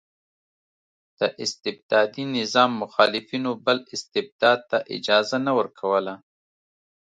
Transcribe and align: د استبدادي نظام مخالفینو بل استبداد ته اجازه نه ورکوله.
د 1.19 1.21
استبدادي 1.43 2.23
نظام 2.37 2.71
مخالفینو 2.83 3.51
بل 3.65 3.77
استبداد 3.95 4.59
ته 4.69 4.77
اجازه 4.95 5.37
نه 5.45 5.51
ورکوله. 5.59 6.13